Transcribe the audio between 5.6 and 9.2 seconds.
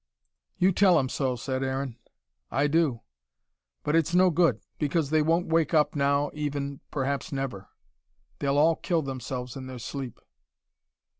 up now even perhaps never. They'll all kill